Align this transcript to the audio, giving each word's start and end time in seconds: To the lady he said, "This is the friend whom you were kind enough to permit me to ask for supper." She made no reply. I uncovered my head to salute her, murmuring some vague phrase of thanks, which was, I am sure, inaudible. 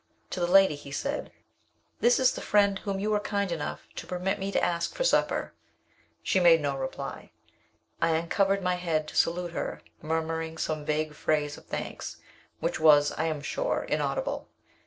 To 0.31 0.39
the 0.39 0.47
lady 0.47 0.73
he 0.73 0.89
said, 0.91 1.31
"This 1.99 2.19
is 2.19 2.33
the 2.33 2.41
friend 2.41 2.79
whom 2.79 2.99
you 2.99 3.11
were 3.11 3.19
kind 3.19 3.51
enough 3.51 3.81
to 3.97 4.07
permit 4.07 4.39
me 4.39 4.51
to 4.51 4.59
ask 4.63 4.95
for 4.95 5.03
supper." 5.03 5.53
She 6.23 6.39
made 6.39 6.59
no 6.59 6.75
reply. 6.75 7.29
I 8.01 8.15
uncovered 8.15 8.63
my 8.63 8.77
head 8.77 9.07
to 9.09 9.15
salute 9.15 9.51
her, 9.51 9.83
murmuring 10.01 10.57
some 10.57 10.85
vague 10.85 11.13
phrase 11.13 11.55
of 11.55 11.67
thanks, 11.67 12.17
which 12.61 12.79
was, 12.79 13.11
I 13.11 13.25
am 13.25 13.43
sure, 13.43 13.83
inaudible. 13.83 14.47